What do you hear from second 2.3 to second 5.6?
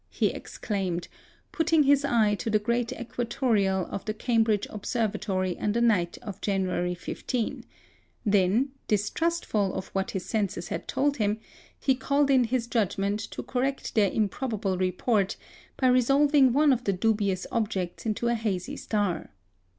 to the great equatoreal of the Cambridge Observatory